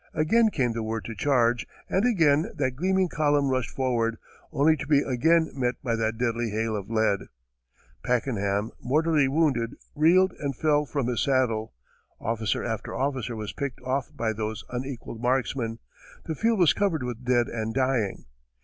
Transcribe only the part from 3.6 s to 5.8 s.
forward, only to be again met